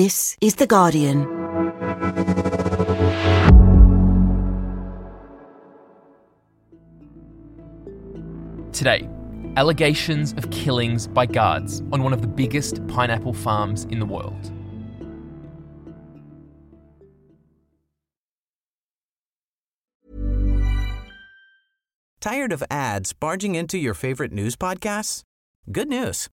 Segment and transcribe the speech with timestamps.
[0.00, 1.24] This is The Guardian.
[8.72, 9.08] Today,
[9.56, 14.52] allegations of killings by guards on one of the biggest pineapple farms in the world.
[22.20, 25.24] Tired of ads barging into your favorite news podcasts?
[25.72, 26.28] Good news.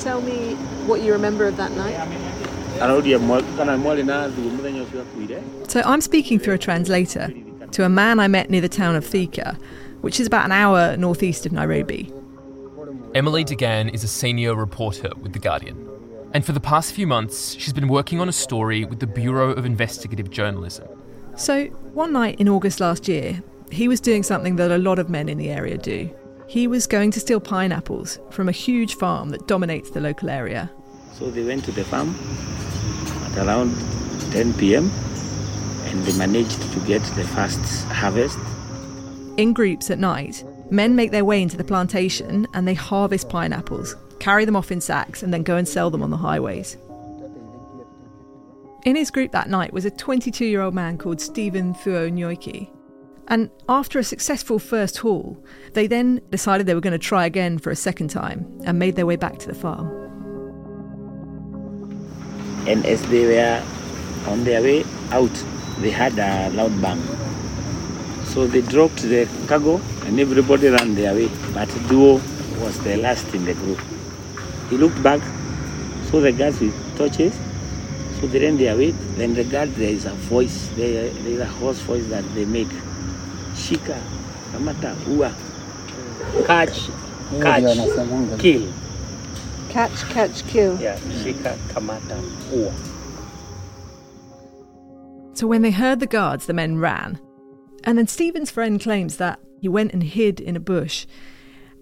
[0.00, 0.54] Tell me
[0.86, 1.94] what you remember of that night?
[5.68, 7.32] So I'm speaking through a translator
[7.72, 9.58] to a man I met near the town of Thika,
[10.00, 12.10] which is about an hour northeast of Nairobi.
[13.14, 15.86] Emily Dugan is a senior reporter with The Guardian.
[16.32, 19.50] And for the past few months, she's been working on a story with the Bureau
[19.50, 20.88] of Investigative Journalism.
[21.36, 25.10] So one night in August last year, he was doing something that a lot of
[25.10, 26.08] men in the area do.
[26.50, 30.68] He was going to steal pineapples from a huge farm that dominates the local area.
[31.12, 32.12] So they went to the farm
[33.26, 33.72] at around
[34.32, 34.90] 10 p.m.
[35.84, 38.36] and they managed to get the first harvest.
[39.36, 43.94] In groups at night, men make their way into the plantation and they harvest pineapples,
[44.18, 46.76] carry them off in sacks, and then go and sell them on the highways.
[48.84, 52.70] In his group that night was a 22 year old man called Stephen Thuo Nyoiki.
[53.30, 55.38] And after a successful first haul,
[55.74, 58.96] they then decided they were going to try again for a second time and made
[58.96, 59.86] their way back to the farm.
[62.66, 63.62] And as they were
[64.26, 65.32] on their way out,
[65.78, 67.00] they had a loud bang.
[68.24, 71.28] So they dropped the cargo and everybody ran their way.
[71.54, 72.20] But Thuo
[72.60, 73.80] was the last in the group.
[74.70, 75.20] He looked back,
[76.10, 77.34] saw the guards with torches,
[78.20, 78.90] so they ran their way.
[78.90, 82.68] Then the guard, there is a voice, there is a hoarse voice that they make.
[83.70, 83.96] Shika,
[84.50, 85.32] kamata, ua.
[86.44, 86.90] Catch,
[87.40, 88.72] catch, kill.
[89.68, 90.80] Catch, catch, kill.
[90.80, 92.18] Yeah, shika, kamata,
[92.52, 92.74] ua.
[95.34, 97.20] So when they heard the guards, the men ran.
[97.84, 101.06] And then Stephen's friend claims that he went and hid in a bush.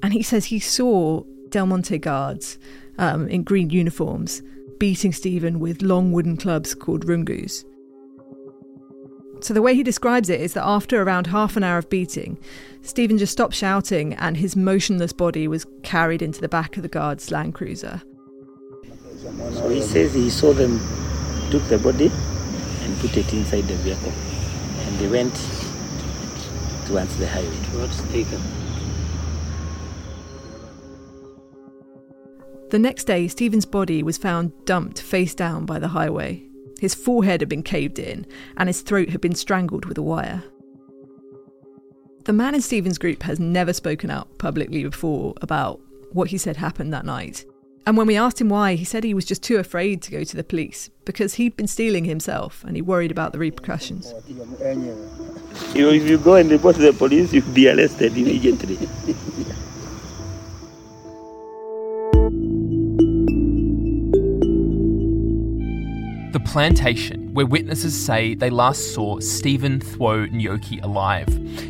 [0.03, 2.59] And he says he saw Del Monte guards
[2.98, 4.43] um, in green uniforms
[4.78, 7.65] beating Stephen with long wooden clubs called rungus.
[9.41, 12.38] So the way he describes it is that after around half an hour of beating,
[12.82, 16.88] Stephen just stopped shouting and his motionless body was carried into the back of the
[16.88, 18.03] guard's Land Cruiser.
[19.53, 20.78] So he says he saw them,
[21.50, 22.10] took the body
[22.82, 24.12] and put it inside the vehicle.
[24.87, 25.34] And they went
[26.87, 28.41] towards the highway, towards Thika.
[32.71, 36.47] The next day, Stephen's body was found dumped face down by the highway.
[36.78, 40.44] His forehead had been caved in, and his throat had been strangled with a wire.
[42.25, 45.81] The man in Stephen's group has never spoken out publicly before about
[46.12, 47.44] what he said happened that night.
[47.87, 50.22] And when we asked him why, he said he was just too afraid to go
[50.22, 54.12] to the police because he'd been stealing himself and he worried about the repercussions.
[54.28, 58.77] You know, if you go and report to the police, you'll be arrested immediately.
[66.48, 71.28] plantation, where witnesses say they last saw Stephen Thuo Nyoki alive,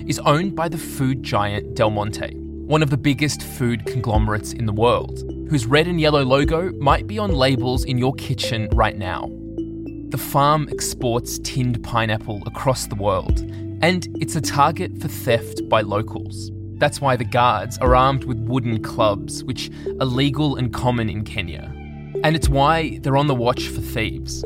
[0.08, 4.66] is owned by the food giant Del Monte, one of the biggest food conglomerates in
[4.66, 8.96] the world, whose red and yellow logo might be on labels in your kitchen right
[8.96, 9.28] now.
[10.10, 13.40] The farm exports tinned pineapple across the world,
[13.82, 16.52] and it's a target for theft by locals.
[16.76, 21.24] That's why the guards are armed with wooden clubs, which are legal and common in
[21.24, 21.74] Kenya.
[22.22, 24.44] And it's why they're on the watch for thieves.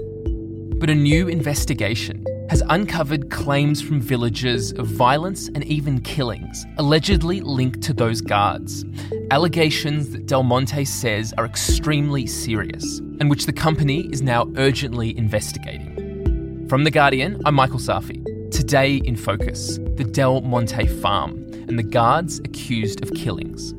[0.83, 7.41] But a new investigation has uncovered claims from villagers of violence and even killings, allegedly
[7.41, 8.85] linked to those guards.
[9.31, 15.17] Allegations that Del Monte says are extremely serious, and which the company is now urgently
[15.17, 16.67] investigating.
[16.69, 18.51] From The Guardian, I'm Michael Safi.
[18.51, 23.73] Today in focus, the Del Monte farm and the guards accused of killings.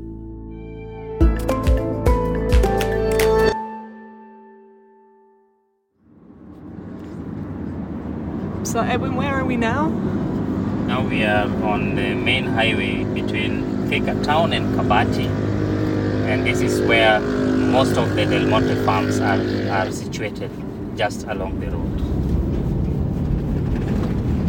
[8.74, 9.90] So, Edwin, where are we now?
[10.88, 15.28] Now we are on the main highway between Thika town and Kabati.
[16.26, 19.40] and this is where most of the Del Monte farms are,
[19.70, 20.50] are situated,
[20.98, 22.00] just along the road.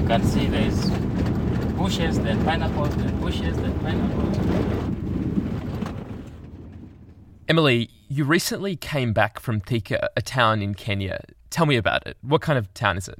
[0.00, 0.88] You can see there's
[1.76, 4.38] bushes, then pineapples, then bushes, then pineapples.
[7.46, 11.20] Emily, you recently came back from Thika, a town in Kenya.
[11.50, 12.16] Tell me about it.
[12.22, 13.18] What kind of town is it?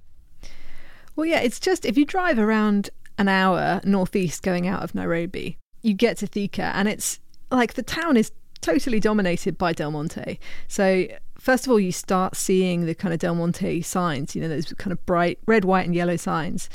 [1.16, 5.58] Well, yeah, it's just if you drive around an hour northeast going out of Nairobi,
[5.82, 7.20] you get to Thika, and it's
[7.50, 10.40] like the town is totally dominated by Del Monte.
[10.68, 11.06] So,
[11.38, 14.72] first of all, you start seeing the kind of Del Monte signs, you know, those
[14.74, 16.68] kind of bright red, white, and yellow signs.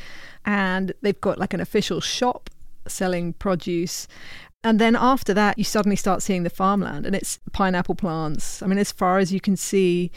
[0.46, 2.50] And they've got like an official shop
[2.88, 4.08] selling produce.
[4.64, 8.62] And then after that, you suddenly start seeing the farmland and it's pineapple plants.
[8.62, 10.12] I mean, as far as you can see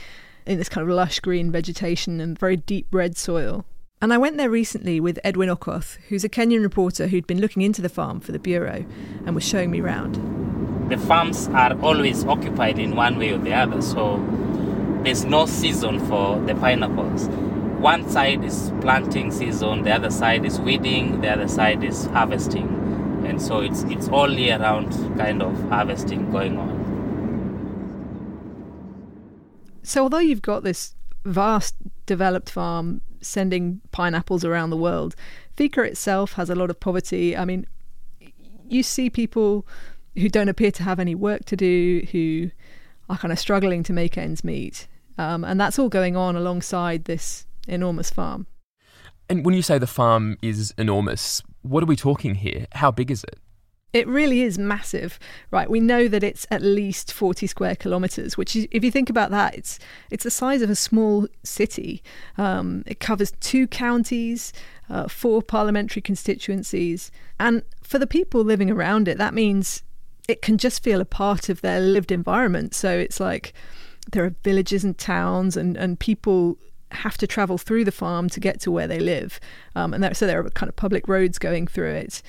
[0.46, 3.64] in this kind of lush green vegetation and very deep red soil.
[4.02, 7.62] And I went there recently with Edwin Okoth, who's a Kenyan reporter who'd been looking
[7.62, 8.84] into the farm for the Bureau
[9.24, 10.90] and was showing me round.
[10.90, 14.16] The farms are always occupied in one way or the other, so
[15.04, 17.28] there's no season for the pineapples.
[17.78, 23.22] One side is planting season, the other side is weeding, the other side is harvesting.
[23.24, 26.82] And so it's it's all year round kind of harvesting going on.
[29.84, 31.74] So although you've got this vast
[32.06, 35.14] developed farm sending pineapples around the world,
[35.56, 37.36] Thika itself has a lot of poverty.
[37.36, 37.66] I mean,
[38.68, 39.66] you see people
[40.16, 42.50] who don't appear to have any work to do, who
[43.08, 44.86] are kind of struggling to make ends meet.
[45.18, 48.46] Um, and that's all going on alongside this enormous farm.
[49.28, 52.66] And when you say the farm is enormous, what are we talking here?
[52.72, 53.38] How big is it?
[53.92, 55.18] It really is massive,
[55.50, 55.68] right?
[55.68, 59.30] We know that it's at least 40 square kilometres, which, is, if you think about
[59.30, 59.78] that, it's
[60.10, 62.02] it's the size of a small city.
[62.38, 64.52] Um, it covers two counties,
[64.88, 69.82] uh, four parliamentary constituencies, and for the people living around it, that means
[70.26, 72.74] it can just feel a part of their lived environment.
[72.74, 73.52] So it's like
[74.12, 76.56] there are villages and towns, and and people
[76.92, 79.38] have to travel through the farm to get to where they live,
[79.76, 82.22] um, and so there are kind of public roads going through it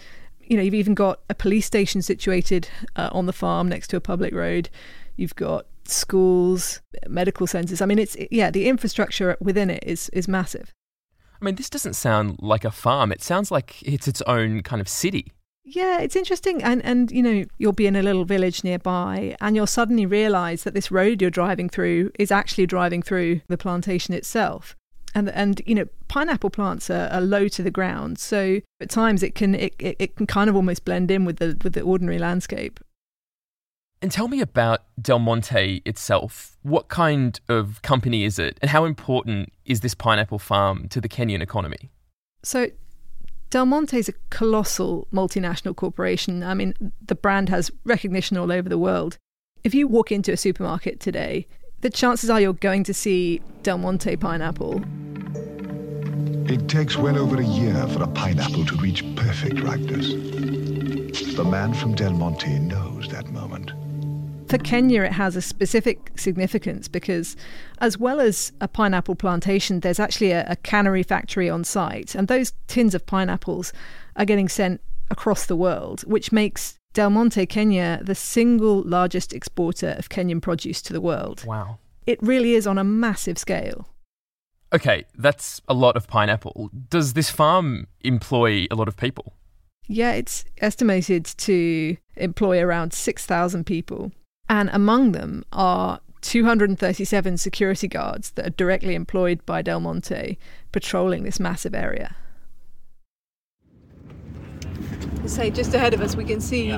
[0.54, 3.98] you know, you've even got a police station situated uh, on the farm next to
[3.98, 4.70] a public road.
[5.16, 7.82] You've got schools, medical centres.
[7.82, 10.72] I mean, it's yeah, the infrastructure within it is is massive.
[11.42, 13.12] I mean, this doesn't sound like a farm.
[13.12, 15.34] It sounds like it's its own kind of city.
[15.66, 19.56] Yeah, it's interesting, and and you know, you'll be in a little village nearby, and
[19.56, 24.14] you'll suddenly realise that this road you're driving through is actually driving through the plantation
[24.14, 24.76] itself
[25.15, 29.24] and and you know pineapple plants are, are, low to the ground so at times
[29.24, 32.19] it can it, it can kind of almost blend in with the with the ordinary
[32.19, 32.80] landscape
[34.04, 36.57] and tell me about Del Monte itself.
[36.62, 41.07] What kind of company is it, and how important is this pineapple farm to the
[41.07, 41.89] Kenyan economy?
[42.44, 42.68] So,
[43.50, 46.44] Del Monte is a colossal multinational corporation.
[46.44, 49.18] I mean, the brand has recognition all over the world.
[49.63, 51.48] If you walk into a supermarket today,
[51.83, 54.81] the chances are you're going to see Del Monte pineapple.
[56.50, 60.13] It takes well over a year for a pineapple to reach perfect ripeness.
[61.35, 63.74] The man from Del Monte knows that moment.
[64.50, 67.35] For Kenya, it has a specific significance because,
[67.80, 72.30] as well as a pineapple plantation, there's actually a, a cannery factory on site, and
[72.30, 73.74] those tins of pineapples
[74.15, 74.80] are getting sent
[75.12, 80.81] across the world, which makes Del Monte, Kenya, the single largest exporter of Kenyan produce
[80.84, 81.44] to the world.
[81.45, 81.80] Wow.
[82.06, 83.90] It really is on a massive scale.
[84.71, 86.69] Okay, that's a lot of pineapple.
[86.90, 89.33] Does this farm employ a lot of people?
[89.88, 94.12] Yeah, it's estimated to employ around 6,000 people.
[94.47, 100.38] And among them are 237 security guards that are directly employed by Del Monte
[100.71, 102.16] patrolling this massive area
[105.30, 106.71] say just ahead of us we can see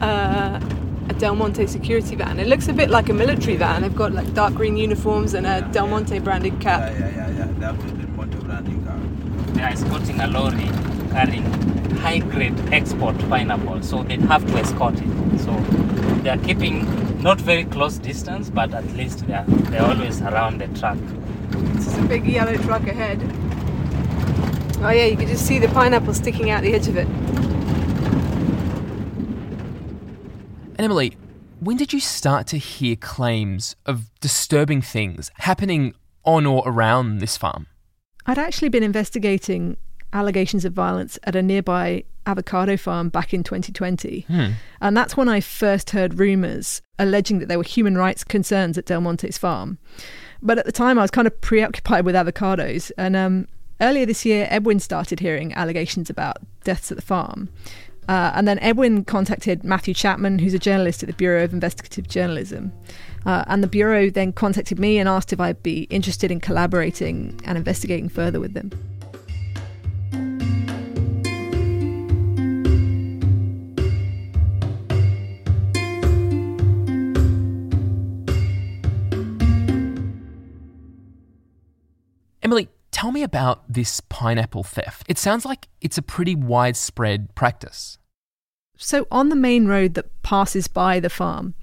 [0.00, 0.60] uh,
[1.08, 2.38] a Del Monte security van.
[2.38, 3.82] It looks a bit like a military van.
[3.82, 6.80] They've got like dark green uniforms and a Del Monte branded cap.
[6.80, 7.48] Yeah, yeah, yeah, yeah.
[7.58, 8.98] That's the Del Monte branding car.
[9.54, 10.68] They are escorting a lorry
[11.10, 11.44] carrying
[11.98, 15.40] high grade export pineapple, so they have to escort it.
[15.40, 15.52] So
[16.22, 16.86] they are keeping
[17.22, 20.98] not very close distance, but at least they are they're always around the truck.
[21.74, 23.18] This is a big yellow truck ahead.
[24.80, 27.06] Oh yeah, you can just see the pineapple sticking out the edge of it.
[30.76, 31.16] And Emily,
[31.58, 35.94] when did you start to hear claims of disturbing things happening
[36.24, 37.66] on or around this farm?
[38.26, 39.76] I'd actually been investigating
[40.12, 44.26] allegations of violence at a nearby avocado farm back in 2020.
[44.28, 44.50] Hmm.
[44.80, 48.84] And that's when I first heard rumours alleging that there were human rights concerns at
[48.84, 49.78] Del Monte's farm.
[50.40, 52.92] But at the time, I was kind of preoccupied with avocados.
[52.96, 53.48] And um,
[53.80, 57.48] Earlier this year, Edwin started hearing allegations about deaths at the farm.
[58.08, 62.08] Uh, and then Edwin contacted Matthew Chapman, who's a journalist at the Bureau of Investigative
[62.08, 62.72] Journalism.
[63.24, 67.40] Uh, and the Bureau then contacted me and asked if I'd be interested in collaborating
[67.44, 68.72] and investigating further with them.
[82.42, 85.04] Emily, tell me about this pineapple theft.
[85.08, 87.98] It sounds like it's a pretty widespread practice.
[88.76, 91.54] So, on the main road that passes by the farm,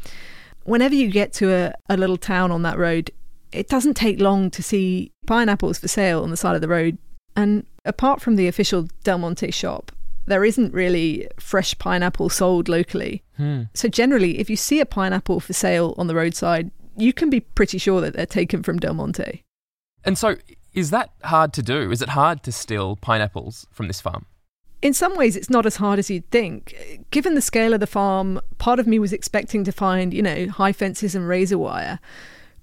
[0.63, 3.09] whenever you get to a, a little town on that road,
[3.51, 6.97] it doesn't take long to see pineapples for sale on the side of the road.
[7.35, 9.93] And apart from the official Del Monte shop,
[10.25, 13.23] there isn't really fresh pineapple sold locally.
[13.37, 13.63] Hmm.
[13.73, 17.39] So, generally, if you see a pineapple for sale on the roadside, you can be
[17.39, 19.43] pretty sure that they're taken from Del Monte.
[20.03, 20.35] And so,
[20.75, 21.89] is that hard to do?
[21.89, 24.25] Is it hard to steal pineapples from this farm?
[24.81, 26.75] In some ways, it's not as hard as you'd think.
[27.09, 30.47] Given the scale of the farm, part of me was expecting to find, you know,
[30.49, 31.99] high fences and razor wire.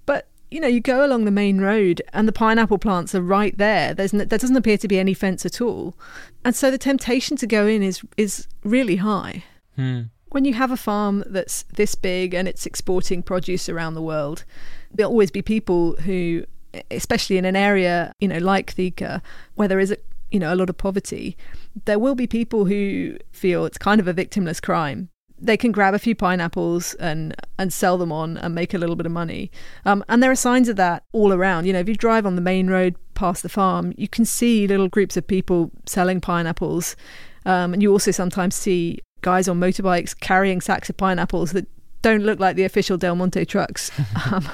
[0.05, 3.57] But, you know, you go along the main road and the pineapple plants are right
[3.57, 3.95] there.
[3.95, 5.97] There's no, there doesn't appear to be any fence at all.
[6.45, 9.43] And so the temptation to go in is, is really high.
[9.75, 10.03] Hmm.
[10.29, 14.45] When you have a farm that's this big and it's exporting produce around the world,
[14.93, 16.45] there'll always be people who
[16.91, 19.23] especially in an area you know like Thika
[19.55, 19.97] where there is a
[20.31, 21.37] you know a lot of poverty
[21.85, 25.09] there will be people who feel it's kind of a victimless crime.
[25.39, 28.97] They can grab a few pineapples and and sell them on and make a little
[28.97, 29.51] bit of money.
[29.85, 31.67] Um, and there are signs of that all around.
[31.67, 34.67] You know if you drive on the main road past the farm you can see
[34.67, 36.97] little groups of people selling pineapples.
[37.45, 41.67] Um, and you also sometimes see guys on motorbikes carrying sacks of pineapples that
[42.03, 43.91] don't look like the official Del Monte trucks.
[44.31, 44.49] Um,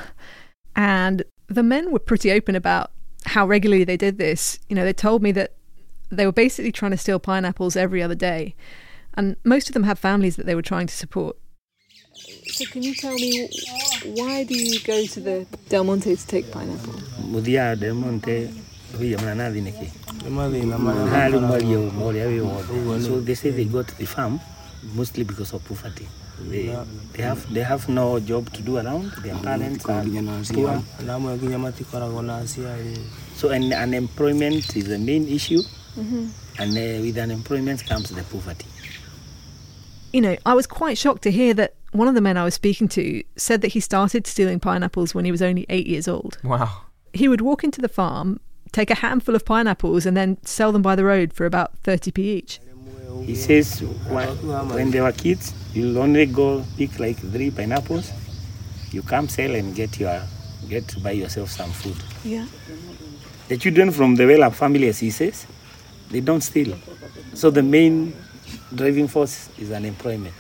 [0.75, 2.91] and the men were pretty open about
[3.27, 4.59] how regularly they did this.
[4.69, 5.53] You know, they told me that
[6.11, 8.55] they were basically trying to steal pineapples every other day.
[9.15, 11.37] And most of them had families that they were trying to support.
[12.47, 13.49] So can you tell me
[14.05, 16.95] why do you go to the Del Monte to take pineapple?
[17.33, 18.51] muthia Del Monte
[18.99, 19.91] wiya mana nathi niki
[20.25, 21.41] Nĩ mathĩna marĩa hari makoragwo.
[21.41, 24.41] mwari ũyũ ũrĩa wĩ Ũguo wothe nĩ- so they say they go to the farm
[24.95, 26.07] mostly because of poverty
[26.41, 26.77] they,
[27.13, 29.11] they have they have no job to do around.
[29.23, 30.69] Their mm, parents Matikoo are nginya poor.
[30.69, 32.99] Aciari na amwe nginya matikoragwo na aciari eh.
[33.35, 35.63] so and unemployment is the main issue.
[35.97, 36.27] Mm-hmm.
[36.61, 38.67] And uh, with unemployment comes the poverty.
[40.13, 42.55] You know, I was quite shocked to hear that one of the men I was
[42.55, 46.39] speaking to said that he started stealing pineapples when he was only eight years old.
[46.43, 46.83] Wow.
[47.13, 48.41] He would walk into the farm,
[48.73, 52.19] take a handful of pineapples, and then sell them by the road for about 30p
[52.19, 52.61] each.
[53.25, 54.29] He says when,
[54.69, 58.11] when they were kids you'll only go pick like three pineapples
[58.91, 60.21] you come sell and get your
[60.69, 62.47] get to buy yourself some food Yeah.
[63.49, 65.47] the children from the well-up family, as he says,
[66.11, 66.77] they don't steal.
[67.33, 68.13] So the main
[68.75, 70.35] driving force is unemployment.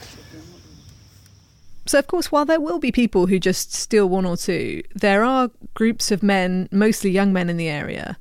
[1.86, 5.24] So, of course, while there will be people who just steal one or two, there
[5.24, 8.18] are groups of men, mostly young men in the area,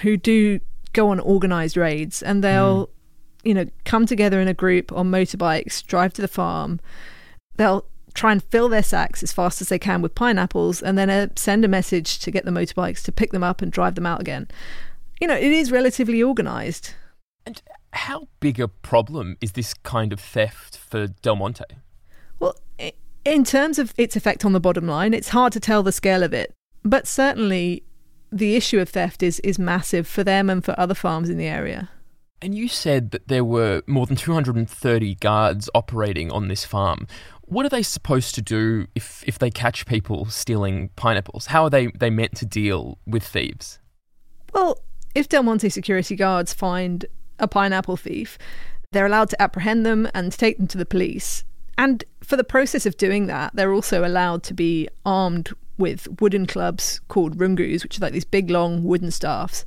[0.00, 0.60] who do
[0.94, 2.90] go on organised raids and they'll, mm.
[3.44, 6.80] You know, come together in a group on motorbikes, drive to the farm.
[7.56, 7.84] They'll
[8.14, 11.28] try and fill their sacks as fast as they can with pineapples and then uh,
[11.36, 14.20] send a message to get the motorbikes to pick them up and drive them out
[14.20, 14.48] again.
[15.20, 16.94] You know, it is relatively organised.
[17.46, 17.60] And
[17.92, 21.64] how big a problem is this kind of theft for Del Monte?
[22.38, 22.56] Well,
[23.24, 26.22] in terms of its effect on the bottom line, it's hard to tell the scale
[26.22, 26.52] of it.
[26.84, 27.84] But certainly,
[28.30, 31.46] the issue of theft is, is massive for them and for other farms in the
[31.46, 31.90] area.
[32.42, 37.06] And you said that there were more than 230 guards operating on this farm.
[37.42, 41.46] What are they supposed to do if, if they catch people stealing pineapples?
[41.46, 43.78] How are they, they meant to deal with thieves?
[44.52, 44.80] Well,
[45.14, 47.06] if Del Monte security guards find
[47.38, 48.38] a pineapple thief,
[48.90, 51.44] they're allowed to apprehend them and take them to the police.
[51.78, 56.46] And for the process of doing that, they're also allowed to be armed with wooden
[56.46, 59.64] clubs called rungus, which are like these big, long wooden staffs.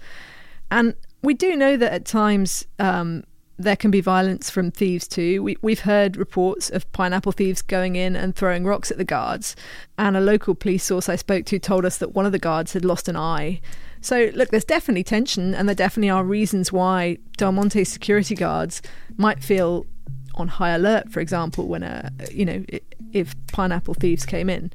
[0.70, 3.24] And we do know that at times um,
[3.58, 5.42] there can be violence from thieves too.
[5.42, 9.56] We, we've heard reports of pineapple thieves going in and throwing rocks at the guards.
[9.98, 12.74] And a local police source I spoke to told us that one of the guards
[12.74, 13.62] had lost an eye.
[14.02, 18.82] So, look, there's definitely tension, and there definitely are reasons why Del Monte security guards
[19.18, 19.88] might feel
[20.36, 22.64] on high alert, for example, when a you know
[23.12, 24.72] if pineapple thieves came in.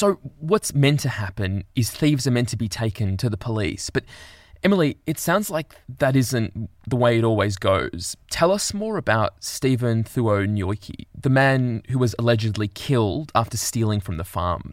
[0.00, 3.90] So, what's meant to happen is thieves are meant to be taken to the police,
[3.90, 4.04] but
[4.62, 8.16] Emily, it sounds like that isn't the way it always goes.
[8.30, 14.00] Tell us more about Stephen Thuo Nyoiki, the man who was allegedly killed after stealing
[14.00, 14.72] from the farm.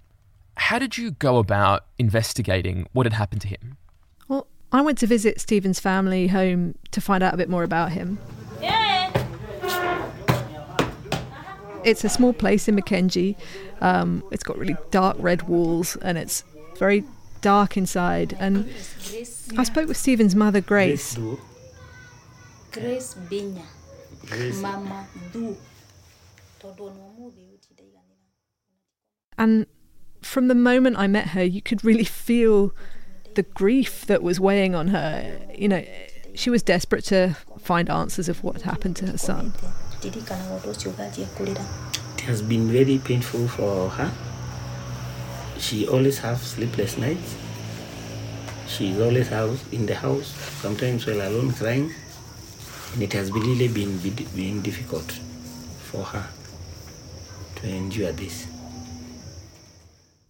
[0.55, 3.75] How did you go about investigating what had happened to him?
[4.29, 7.91] Well, I went to visit Stephen's family home to find out a bit more about
[7.91, 8.17] him.
[11.87, 13.37] It's a small place in Mackenzie.
[13.79, 16.43] Um, it's got really dark red walls and it's
[16.77, 17.05] very
[17.39, 18.35] dark inside.
[18.39, 18.69] And
[19.57, 21.17] I spoke with Stephen's mother, Grace.
[22.73, 23.63] Grace Binya.
[24.61, 25.55] Mama Du.
[26.59, 28.27] Todo no mubi uti daiga nina.
[29.37, 29.65] And
[30.21, 32.73] from the moment I met her, you could really feel
[33.35, 35.39] the grief that was weighing on her.
[35.55, 35.85] You know,
[36.33, 39.53] she was desperate to find answers of what happened to her son.
[40.01, 41.65] Tirikana watu ucio gathie kulira.
[42.17, 44.11] It has been very painful for her.
[45.59, 47.35] She always have sleepless nights.
[48.67, 50.27] She's always out in the house,
[50.61, 51.91] sometimes while alone crying.
[52.93, 53.97] And it has really been,
[54.35, 55.11] been difficult
[55.91, 56.27] for her
[57.55, 58.47] to endure this.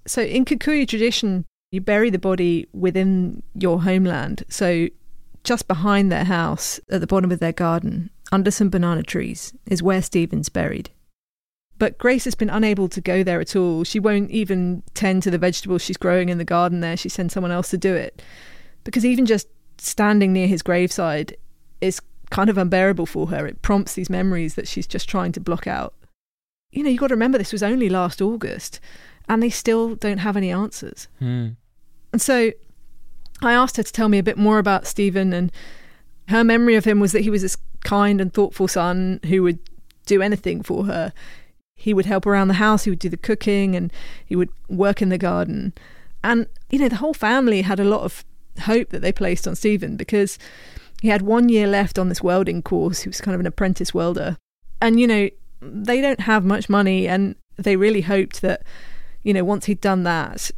[0.05, 4.43] So, in Kikuyu tradition, you bury the body within your homeland.
[4.49, 4.87] So,
[5.43, 9.83] just behind their house, at the bottom of their garden, under some banana trees, is
[9.83, 10.89] where Stephen's buried.
[11.79, 13.83] But Grace has been unable to go there at all.
[13.83, 16.97] She won't even tend to the vegetables she's growing in the garden there.
[16.97, 18.21] She sends someone else to do it.
[18.83, 21.37] Because even just standing near his graveside
[21.81, 23.45] is kind of unbearable for her.
[23.45, 25.93] It prompts these memories that she's just trying to block out.
[26.71, 28.79] You know, you've got to remember this was only last August,
[29.29, 31.07] and they still don't have any answers.
[31.19, 31.49] Hmm.
[32.11, 32.51] And so
[33.41, 35.51] I asked her to tell me a bit more about Stephen, and
[36.27, 39.59] her memory of him was that he was this kind and thoughtful son who would
[40.05, 41.13] do anything for her.
[41.75, 43.93] He would help around the house, he would do the cooking, and
[44.25, 45.73] he would work in the garden.
[46.23, 48.25] And, you know, the whole family had a lot of
[48.61, 50.39] hope that they placed on Stephen because
[51.01, 53.01] he had one year left on this welding course.
[53.01, 54.37] He was kind of an apprentice welder.
[54.81, 55.29] And, you know,
[55.61, 58.63] they don't have much money, and they really hoped that,
[59.23, 60.51] you know, once he'd done that,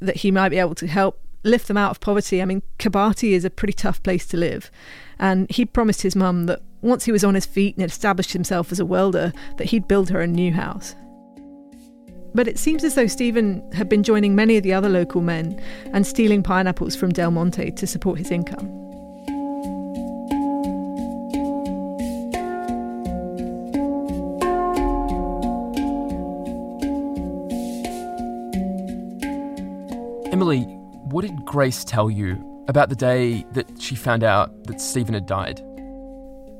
[0.00, 2.42] that he might be able to help lift them out of poverty.
[2.42, 4.70] I mean, Kabati is a pretty tough place to live.
[5.18, 8.32] And he promised his mum that once he was on his feet and had established
[8.32, 10.94] himself as a welder, that he'd build her a new house.
[12.34, 15.62] But it seems as though Stephen had been joining many of the other local men
[15.92, 18.80] and stealing pineapples from Del Monte to support his income.
[30.32, 30.66] Emily,
[31.14, 35.26] what did Grace tell you about the day that she found out that Stephen had
[35.26, 35.60] died?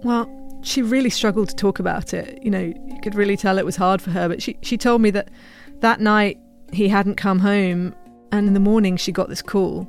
[0.05, 0.31] Well,
[0.63, 2.39] she really struggled to talk about it.
[2.41, 4.29] You know, you could really tell it was hard for her.
[4.29, 5.29] But she, she told me that
[5.81, 6.39] that night
[6.73, 7.97] he hadn't come home,
[8.31, 9.83] and in the morning she got this call.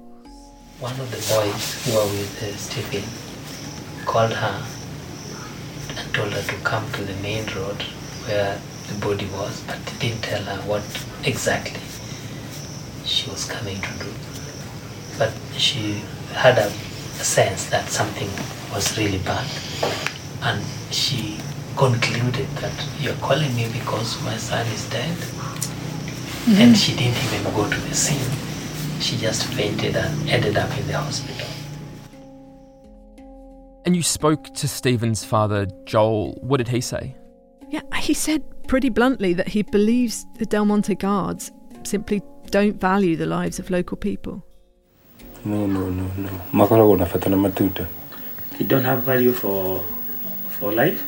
[0.80, 3.08] One of the boys who were with uh, Stephen
[4.08, 4.66] called her
[5.96, 7.84] and told her to come to the main road
[8.26, 10.82] where the body was, but didn't tell her what
[11.24, 11.82] exactly
[13.06, 14.35] she was coming to do.
[15.18, 16.02] But she
[16.34, 18.30] had a, a sense that something
[18.74, 19.48] was really bad,
[20.42, 21.38] and she
[21.76, 25.18] concluded that you're calling me because my son is dead.
[26.46, 26.62] Mm-hmm.
[26.62, 28.32] And she didn't even go to the scene.
[29.02, 31.48] She just fainted and ended up in the hospital.
[33.86, 36.40] And you spoke to Stephen's father, Joel.
[36.42, 37.16] What did he say?
[37.70, 41.52] Yeah, he said pretty bluntly that he believes the Del Monte guards
[41.84, 44.46] simply don't value the lives of local people.
[45.46, 46.30] No, no, no, no.
[46.52, 47.88] Makoragwo na bata na matunda.
[48.58, 49.84] They don't have value for
[50.50, 51.04] for life.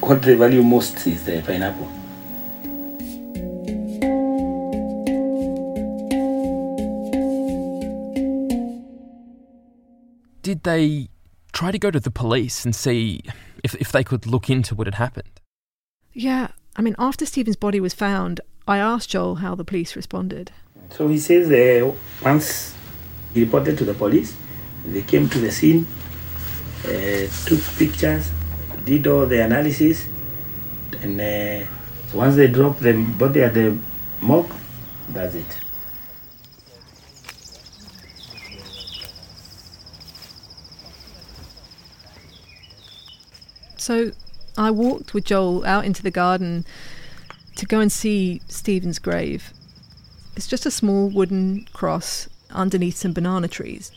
[0.00, 1.88] What they value most is the pineapple.
[10.42, 11.08] Did they
[11.52, 13.20] try to go to the police and see
[13.64, 15.40] if, if they could look into what had happened?
[16.12, 20.52] Yeah, I mean, after Stephen's body was found, I asked Joel how the police responded.
[20.90, 21.92] So he says uh,
[22.22, 22.74] once
[23.34, 24.36] he reported to the police,
[24.84, 25.86] they came to the scene,
[26.84, 28.30] uh, took pictures,
[28.84, 30.06] did all the analysis,
[31.02, 31.66] and uh,
[32.14, 33.76] once they dropped the body at the
[34.20, 34.52] morgue,
[35.10, 35.58] that's it.
[43.76, 44.12] So
[44.56, 46.66] I walked with Joel out into the garden
[47.56, 49.52] to go and see Stephen's grave.
[50.36, 53.90] It's just a small wooden cross underneath some banana trees.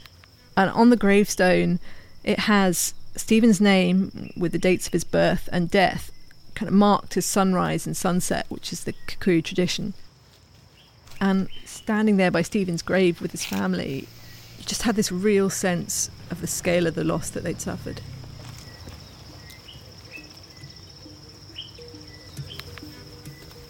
[0.57, 1.79] And on the gravestone,
[2.23, 6.11] it has Stephen's name with the dates of his birth and death,
[6.55, 9.93] kind of marked as sunrise and sunset, which is the Kikuyu tradition.
[11.19, 14.07] And standing there by Stephen's grave with his family,
[14.57, 18.01] you just had this real sense of the scale of the loss that they'd suffered.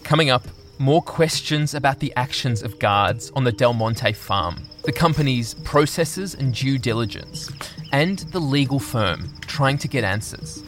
[0.02, 0.46] Coming up,
[0.78, 6.34] more questions about the actions of guards on the Del Monte farm, the company's processes
[6.34, 7.50] and due diligence,
[7.92, 10.62] and the legal firm trying to get answers.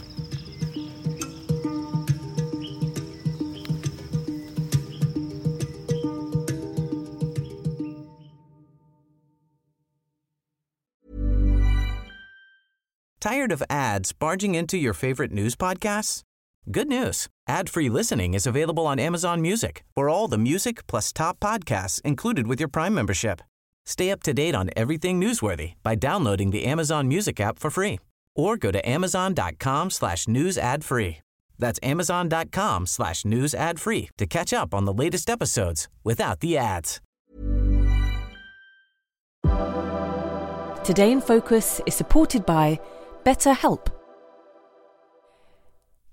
[13.21, 16.23] Tired of ads barging into your favorite news podcasts?
[16.71, 17.29] Good news.
[17.49, 22.47] Ad-free listening is available on Amazon Music for all the music plus top podcasts included
[22.47, 23.41] with your Prime membership.
[23.87, 28.01] Stay up to date on everything newsworthy by downloading the Amazon Music app for free
[28.35, 31.19] or go to amazon.com slash news ad free.
[31.59, 36.57] That's amazon.com slash news ad free to catch up on the latest episodes without the
[36.57, 37.01] ads.
[40.85, 42.79] Today in Focus is supported by
[43.25, 43.89] BetterHelp.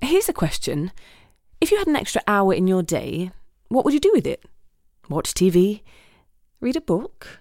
[0.01, 0.91] Here's a question.
[1.59, 3.31] If you had an extra hour in your day,
[3.67, 4.43] what would you do with it?
[5.09, 5.81] Watch TV?
[6.61, 7.40] Read a book?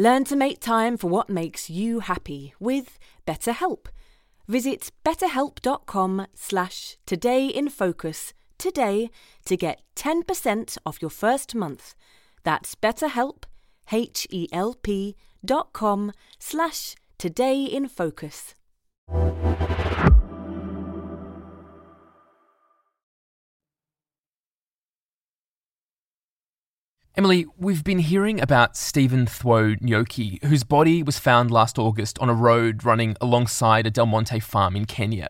[0.00, 3.88] Learn to make time for what makes you happy with BetterHelp.
[4.48, 9.10] Visit betterhelp.com slash todayinfocus today
[9.44, 11.94] to get 10% off your first month.
[12.44, 13.44] That's betterhelp,
[13.92, 18.54] H-E-L-P dot com slash todayinfocus.
[27.16, 32.30] Emily, we've been hearing about Stephen Thuo Nyoki, whose body was found last August on
[32.30, 35.28] a road running alongside a Del Monte farm in Kenya.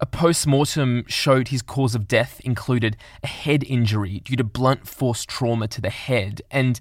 [0.00, 4.88] A post mortem showed his cause of death included a head injury due to blunt
[4.88, 6.80] force trauma to the head, and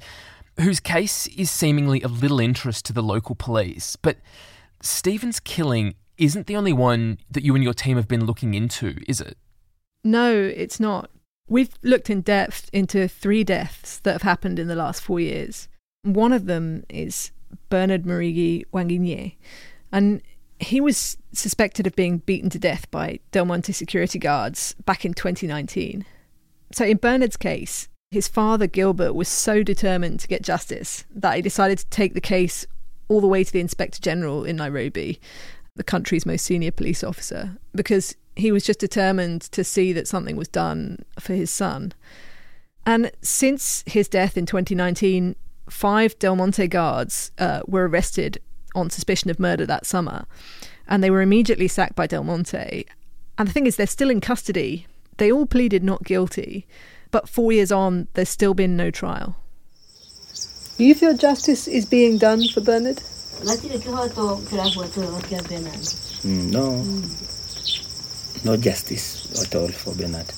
[0.60, 3.96] whose case is seemingly of little interest to the local police.
[3.96, 4.18] But
[4.82, 8.98] Stephen's killing isn't the only one that you and your team have been looking into,
[9.08, 9.38] is it?
[10.04, 11.12] No, it's not.
[11.48, 15.68] We've looked in depth into three deaths that have happened in the last four years.
[16.04, 17.32] One of them is
[17.70, 19.36] Bernard Marigi Wanginye,
[19.92, 20.22] and
[20.60, 25.14] he was suspected of being beaten to death by Del Monte security guards back in
[25.14, 26.06] 2019.
[26.72, 31.42] So, in Bernard's case, his father Gilbert was so determined to get justice that he
[31.42, 32.66] decided to take the case
[33.10, 35.20] all the way to the Inspector General in Nairobi,
[35.76, 40.36] the country's most senior police officer, because he was just determined to see that something
[40.36, 41.94] was done for his son.
[42.86, 45.36] And since his death in 2019,
[45.70, 48.40] five Del Monte guards uh, were arrested
[48.76, 50.26] on suspicion of murder that summer,
[50.88, 52.86] and they were immediately sacked by Del Monte.
[53.38, 54.88] And the thing is, they're still in custody.
[55.18, 56.68] They all pleaded not guilty,
[57.12, 59.38] but four years on, there's still been no trial.
[60.78, 63.00] Do you feel justice is being done for Bernard?
[66.24, 66.84] Mm, no,
[68.44, 70.32] no justice at all for Bernard.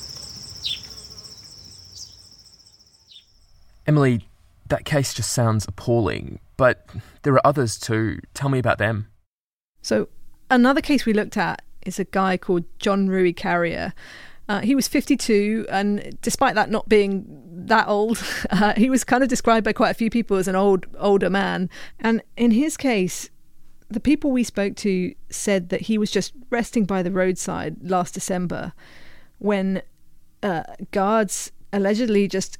[3.86, 4.26] Emily,
[4.68, 6.88] that case just sounds appalling, but
[7.22, 8.18] there are others too.
[8.34, 9.08] Tell me about them.
[9.80, 10.08] So,
[10.50, 13.94] another case we looked at is a guy called John Rui Carrier.
[14.48, 17.24] Uh, he was 52, and despite that not being
[17.66, 20.56] that old, uh, he was kind of described by quite a few people as an
[20.56, 21.70] old, older man.
[22.00, 23.30] And in his case,
[23.88, 28.14] the people we spoke to said that he was just resting by the roadside last
[28.14, 28.72] December
[29.38, 29.82] when
[30.42, 32.58] uh, guards allegedly just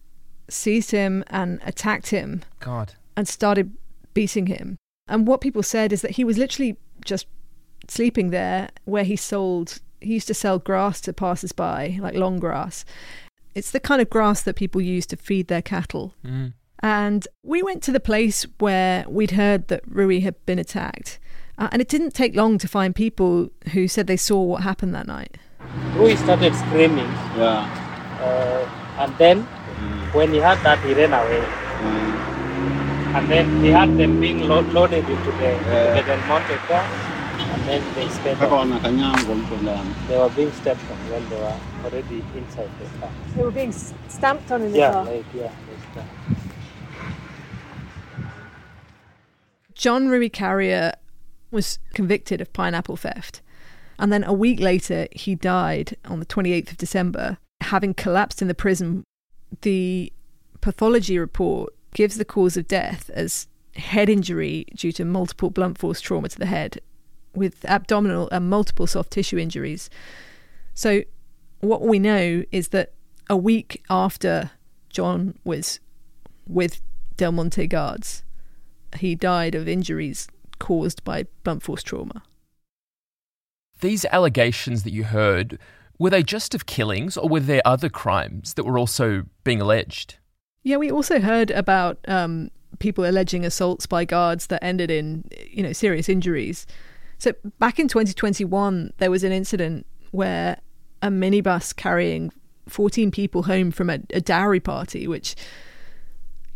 [0.49, 2.43] seized him and attacked him.
[2.61, 2.95] God.
[3.17, 3.73] And started
[4.15, 4.77] beating him.
[5.09, 7.27] And what people said is that he was literally just
[7.89, 12.39] sleeping there where he sold, he used to sell grass to passers by, like long
[12.39, 12.85] grass.
[13.55, 16.15] It's the kind of grass that people use to feed their cattle.
[16.25, 16.53] Mm.
[16.81, 21.19] And we went to the place where we'd heard that Rui had been attacked.
[21.59, 24.95] Uh, and it didn't take long to find people who said they saw what happened
[24.95, 25.39] that night.
[25.95, 27.09] Rui started screaming.
[27.37, 27.65] Yeah.
[28.21, 29.43] Uh, and then
[30.13, 31.45] when he heard that, he ran away.
[33.17, 35.95] And then he had them being lo- loaded into the, Yeah.
[35.95, 36.41] the Del car.
[37.39, 38.61] And then they sped Mpaka off.
[38.61, 39.95] wanakanyangwa mtu ndani.
[40.09, 43.11] They were being stepped on when they were already inside the car.
[43.35, 43.73] They were being
[44.09, 45.05] stamped on in the Yeah, car.
[45.05, 45.43] like, yeah.
[45.45, 46.05] like that.
[49.77, 50.95] John Rui Carrier
[51.51, 53.43] was convicted of pineapple theft.
[53.99, 58.49] And then a week later, he died on the 28th of December, having collapsed in
[58.49, 59.05] the prison.
[59.61, 60.13] The
[60.61, 66.01] pathology report gives the cause of death as head injury due to multiple blunt force
[66.01, 66.81] trauma to the head,
[67.35, 69.91] with abdominal and multiple soft tissue injuries.
[70.75, 71.03] So,
[71.61, 72.93] what we know is that
[73.29, 74.53] a week after
[74.89, 75.81] John was
[76.47, 76.81] with
[77.17, 78.23] Del Monte guards,
[78.99, 82.23] he died of injuries caused by blunt force trauma.
[83.81, 85.59] These allegations that you heard,
[85.99, 90.17] were they just of killings or were there other crimes that were also being alleged?
[90.63, 95.63] Yeah, we also heard about um, people alleging assaults by guards that ended in, you
[95.63, 96.67] know, serious injuries.
[97.19, 100.59] So back in 2021, there was an incident where
[101.03, 102.33] a minibus carrying
[102.69, 105.37] 14 people home from a, a dowry party, which,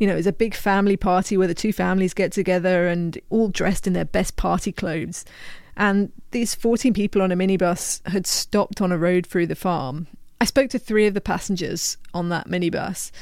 [0.00, 3.48] you know, is a big family party where the two families get together and all
[3.48, 5.26] dressed in their best party clothes.
[5.76, 10.06] And these 14 people on a minibus had stopped on a road through the farm.
[10.40, 13.12] I spoke to three of the passengers on that minibus,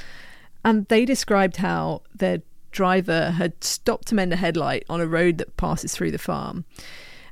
[0.65, 5.39] and they described how their driver had stopped to mend a headlight on a road
[5.39, 6.65] that passes through the farm.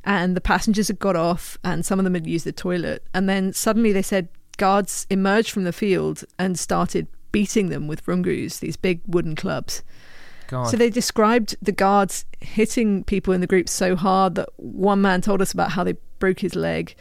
[0.02, 3.04] And the passengers had got off, and some of them had used the toilet.
[3.14, 7.06] And then suddenly they said guards emerged from the field and started
[7.36, 9.82] beating them with rungus, these big wooden clubs.
[10.46, 10.70] God.
[10.70, 15.20] So they described the guards hitting people in the group so hard that one man
[15.20, 16.94] told us about how they broke his leg.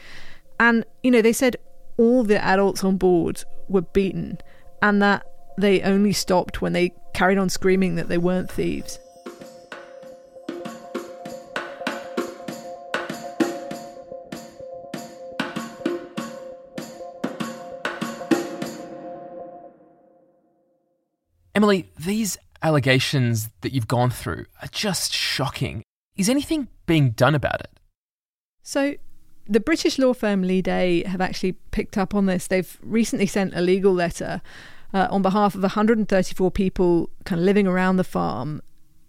[0.59, 1.55] And, you know, they said
[1.95, 4.39] all the adults on board were beaten
[4.81, 5.25] and that
[5.57, 8.99] they only stopped when they carried on screaming that they weren't thieves.
[21.55, 25.83] Emily, these allegations that you've gone through are just shocking.
[26.17, 27.79] Is anything being done about it?
[28.61, 28.95] So,
[29.47, 32.47] the British law firm Leigh Day have actually picked up on this.
[32.47, 34.41] They've recently sent a legal letter
[34.93, 38.61] uh, on behalf of 134 people kind of living around the farm,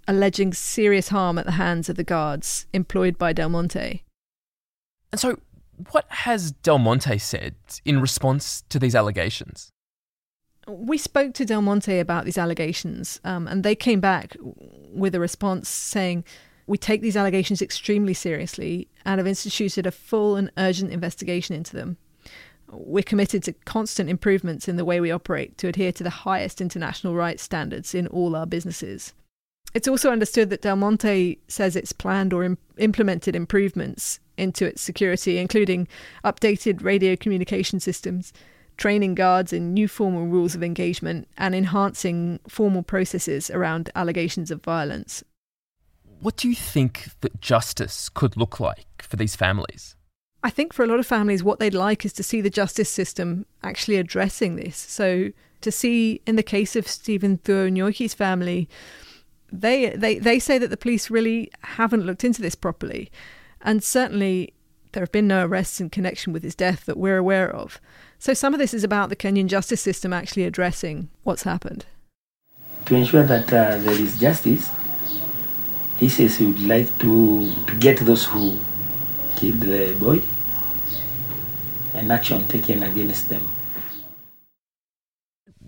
[0.06, 4.04] alleging serious harm at the hands of the guards employed by Del Monte.
[5.10, 5.40] And so,
[5.90, 9.72] what has Del Monte said in response to these allegations?
[10.66, 14.36] We spoke to Del Monte about these allegations, um, and they came back
[14.92, 16.24] with a response saying,
[16.66, 21.76] We take these allegations extremely seriously and have instituted a full and urgent investigation into
[21.76, 21.98] them.
[22.68, 26.60] We're committed to constant improvements in the way we operate to adhere to the highest
[26.60, 29.12] international rights standards in all our businesses.
[29.72, 34.82] It's also understood that Del Monte says it's planned or Im- implemented improvements into its
[34.82, 35.86] security, including
[36.24, 38.32] updated radio communication systems,
[38.76, 44.62] training guards in new formal rules of engagement, and enhancing formal processes around allegations of
[44.62, 45.22] violence.
[46.20, 49.96] What do you think that justice could look like for these families?
[50.42, 52.90] I think for a lot of families, what they'd like is to see the justice
[52.90, 54.76] system actually addressing this.
[54.76, 55.30] So,
[55.62, 58.68] to see in the case of Stephen Thuo Nyoki's family,
[59.50, 63.10] they, they, they say that the police really haven't looked into this properly.
[63.62, 64.52] And certainly,
[64.96, 67.78] there have been no arrests in connection with his death that we're aware of.
[68.18, 71.84] So, some of this is about the Kenyan justice system actually addressing what's happened.
[72.86, 74.70] To ensure that uh, there is justice,
[75.98, 78.58] he says he would like to, to get those who
[79.36, 80.22] killed the boy
[81.92, 83.46] and action taken against them.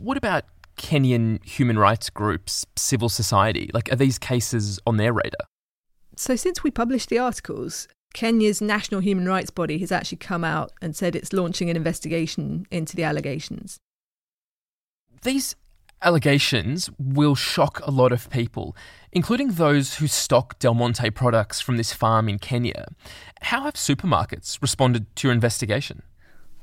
[0.00, 0.44] What about
[0.78, 3.70] Kenyan human rights groups, civil society?
[3.74, 5.46] Like, are these cases on their radar?
[6.16, 10.72] So, since we published the articles, Kenya's national human rights body has actually come out
[10.80, 13.78] and said it's launching an investigation into the allegations.
[15.22, 15.56] These
[16.02, 18.76] allegations will shock a lot of people,
[19.12, 22.86] including those who stock Del Monte products from this farm in Kenya.
[23.42, 26.02] How have supermarkets responded to your investigation?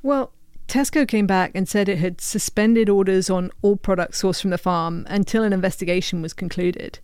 [0.01, 0.31] Well,
[0.67, 4.57] Tesco came back and said it had suspended orders on all products sourced from the
[4.57, 6.99] farm until an investigation was concluded.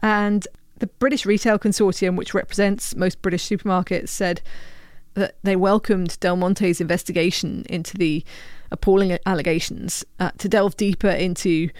[0.00, 0.46] And
[0.78, 4.42] the British Retail Consortium, which represents most British supermarkets, said
[5.14, 8.24] that they welcomed Del Monte's investigation into the
[8.70, 11.70] appalling allegations uh, to delve deeper into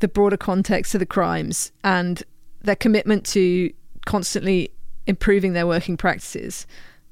[0.00, 2.22] the broader context of the crimes and
[2.62, 3.72] their commitment to
[4.06, 4.70] constantly
[5.06, 6.66] improving their working practices.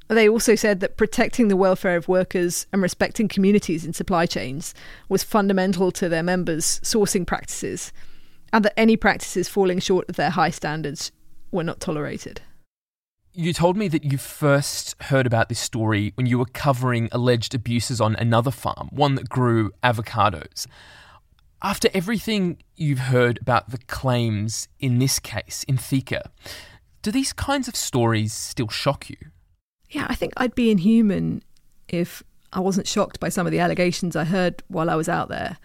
[0.09, 4.75] They also said that protecting the welfare of workers and respecting communities in supply chains
[5.09, 7.93] was fundamental to their members' sourcing practices,
[8.53, 11.13] and that any practices falling short of their high standards
[11.51, 12.41] were not tolerated.
[13.33, 17.55] You told me that you first heard about this story when you were covering alleged
[17.55, 20.67] abuses on another farm, one that grew avocados.
[21.63, 26.31] After everything you've heard about the claims in this case, in Thika,
[27.03, 29.17] do these kinds of stories still shock you?
[29.91, 31.43] Yeah, I think I'd be inhuman
[31.89, 35.29] if I wasn't shocked by some of the allegations I heard while I was out
[35.29, 35.59] there.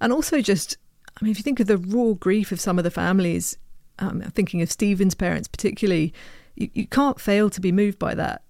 [0.00, 0.76] And also, just,
[1.20, 3.56] I mean, if you think of the raw grief of some of the families,
[3.98, 6.12] um, thinking of Stephen's parents particularly,
[6.54, 8.42] you, you can't fail to be moved by that.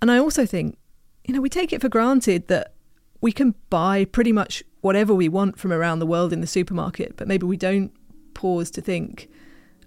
[0.00, 0.76] And I also think,
[1.24, 2.74] you know, we take it for granted that
[3.20, 7.16] we can buy pretty much whatever we want from around the world in the supermarket,
[7.16, 7.92] but maybe we don't
[8.34, 9.28] pause to think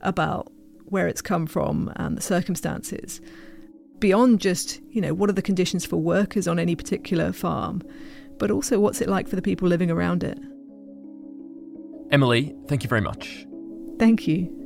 [0.01, 0.51] about
[0.85, 3.21] where it's come from and the circumstances
[3.99, 7.81] beyond just, you know, what are the conditions for workers on any particular farm,
[8.37, 10.37] but also what's it like for the people living around it.
[12.11, 13.45] Emily, thank you very much.
[13.99, 14.58] Thank you.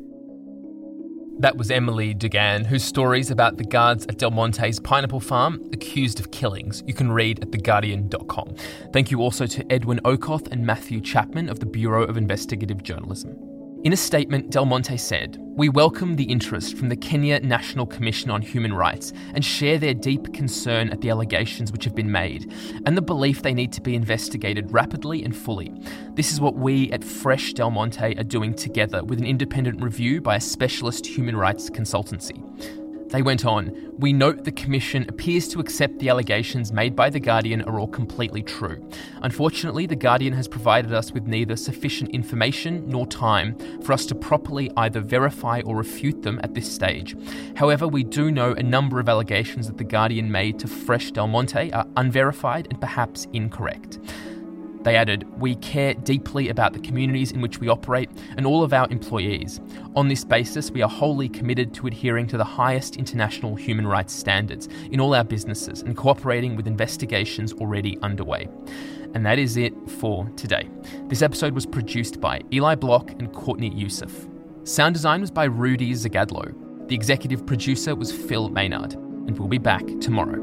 [1.40, 6.20] That was Emily Dugan, whose stories about the guards at Del Monte's pineapple farm accused
[6.20, 8.56] of killings you can read at theguardian.com.
[8.94, 13.53] Thank you also to Edwin Okoth and Matthew Chapman of the Bureau of Investigative Journalism.
[13.84, 18.32] In a statement, Del Monte said, We welcome the interest from the Kenya National Commission
[18.32, 22.54] on Human Rights and share their deep concern at the allegations which have been made
[22.86, 25.74] and the belief they need to be investigated rapidly and fully.
[26.14, 30.22] This is what we at Fresh Del Monte are doing together with an independent review
[30.22, 32.42] by a specialist human rights consultancy.
[33.14, 37.20] They went on, We note the Commission appears to accept the allegations made by The
[37.20, 38.84] Guardian are all completely true.
[39.22, 44.16] Unfortunately, The Guardian has provided us with neither sufficient information nor time for us to
[44.16, 47.16] properly either verify or refute them at this stage.
[47.56, 51.28] However, we do know a number of allegations that The Guardian made to Fresh Del
[51.28, 54.00] Monte are unverified and perhaps incorrect.
[54.84, 58.74] They added, We care deeply about the communities in which we operate and all of
[58.74, 59.62] our employees.
[59.96, 64.14] On this basis, we are wholly committed to adhering to the highest international human rights
[64.14, 68.50] standards in all our businesses and cooperating with investigations already underway.
[69.14, 70.70] And that is it for today.
[71.08, 74.28] This episode was produced by Eli Block and Courtney Yusuf.
[74.64, 76.88] Sound design was by Rudi Zygadlo.
[76.88, 78.94] The executive producer was Phil Maynard.
[78.94, 80.43] And we'll be back tomorrow.